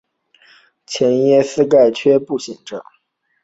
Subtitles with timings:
[0.87, 1.13] 前
[1.43, 2.83] 鳃盖缺刻不显着。